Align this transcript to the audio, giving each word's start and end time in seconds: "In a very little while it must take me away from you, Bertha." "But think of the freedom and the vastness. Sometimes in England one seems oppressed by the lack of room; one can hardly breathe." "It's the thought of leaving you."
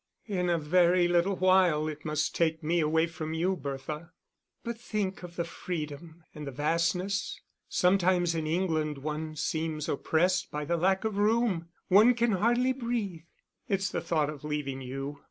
"In 0.25 0.49
a 0.49 0.57
very 0.57 1.07
little 1.07 1.35
while 1.35 1.87
it 1.87 2.03
must 2.05 2.33
take 2.33 2.63
me 2.63 2.79
away 2.79 3.05
from 3.05 3.35
you, 3.35 3.55
Bertha." 3.55 4.13
"But 4.63 4.79
think 4.79 5.21
of 5.21 5.35
the 5.35 5.43
freedom 5.43 6.23
and 6.33 6.47
the 6.47 6.51
vastness. 6.51 7.39
Sometimes 7.69 8.33
in 8.33 8.47
England 8.47 8.97
one 8.97 9.35
seems 9.35 9.87
oppressed 9.87 10.49
by 10.49 10.65
the 10.65 10.75
lack 10.75 11.03
of 11.03 11.19
room; 11.19 11.69
one 11.87 12.15
can 12.15 12.31
hardly 12.31 12.73
breathe." 12.73 13.25
"It's 13.69 13.89
the 13.91 14.01
thought 14.01 14.31
of 14.31 14.43
leaving 14.43 14.81
you." 14.81 15.19